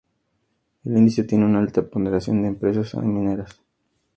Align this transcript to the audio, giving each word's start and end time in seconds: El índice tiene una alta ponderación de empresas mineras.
El 0.83 0.97
índice 0.97 1.25
tiene 1.25 1.45
una 1.45 1.59
alta 1.59 1.83
ponderación 1.87 2.41
de 2.41 2.47
empresas 2.47 2.95
mineras. 3.03 3.61